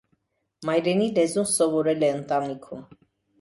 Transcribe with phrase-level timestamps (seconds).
[0.69, 2.83] Մայրենի լեզուն սովորել է ընտանիքում։